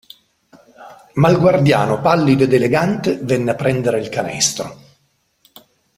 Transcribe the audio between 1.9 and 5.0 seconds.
pallido ed elegante venne a prendere il canestro.